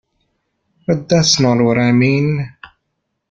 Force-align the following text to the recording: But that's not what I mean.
But 0.87 1.07
that's 1.09 1.39
not 1.39 1.63
what 1.63 1.77
I 1.77 1.91
mean. 1.91 2.55